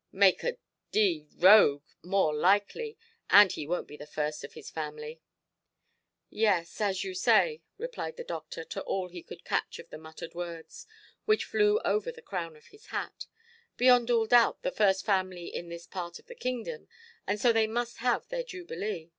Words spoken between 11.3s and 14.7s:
flew over the crown of his hat, "beyond all doubt